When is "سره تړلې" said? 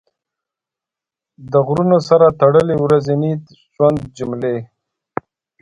2.09-2.75